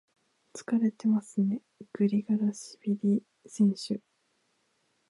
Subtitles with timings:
[0.55, 1.61] 疲れてますね、
[1.93, 4.01] グリガラシビリ選手。